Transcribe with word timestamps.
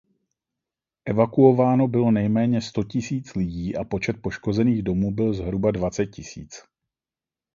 Evakuováno 1.05 1.87
bylo 1.87 2.11
nejméně 2.11 2.61
sto 2.61 2.83
tisíc 2.83 3.35
lidí 3.35 3.75
a 3.77 3.83
počet 3.83 4.21
poškozených 4.21 4.83
domů 4.83 5.11
byl 5.11 5.33
zhruba 5.33 5.71
dvacet 5.71 6.05
tisíc. 6.05 6.63